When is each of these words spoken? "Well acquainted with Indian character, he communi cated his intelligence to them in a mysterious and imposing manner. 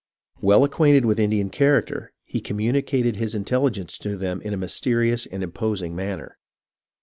"Well 0.41 0.63
acquainted 0.63 1.05
with 1.05 1.19
Indian 1.19 1.51
character, 1.51 2.11
he 2.25 2.41
communi 2.41 2.83
cated 2.83 3.17
his 3.17 3.35
intelligence 3.35 3.99
to 3.99 4.17
them 4.17 4.41
in 4.41 4.51
a 4.51 4.57
mysterious 4.57 5.27
and 5.27 5.43
imposing 5.43 5.95
manner. 5.95 6.39